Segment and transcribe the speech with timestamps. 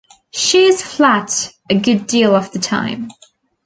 [0.31, 3.09] She is flat a good deal of the time.